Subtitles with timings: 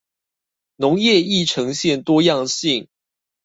[0.77, 2.89] 農業亦呈現多樣性